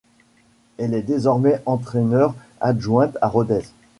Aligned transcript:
Elle 0.79 0.95
est 0.95 1.03
désormais 1.03 1.61
entraîneure 1.67 2.33
adjointe 2.59 3.19
à 3.21 3.27
Rodez. 3.27 3.61